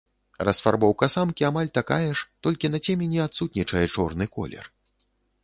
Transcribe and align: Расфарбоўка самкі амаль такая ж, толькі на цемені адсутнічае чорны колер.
Расфарбоўка 0.47 1.09
самкі 1.15 1.45
амаль 1.49 1.69
такая 1.79 2.07
ж, 2.07 2.25
толькі 2.47 2.73
на 2.73 2.79
цемені 2.87 3.19
адсутнічае 3.27 3.85
чорны 3.95 4.25
колер. 4.39 4.65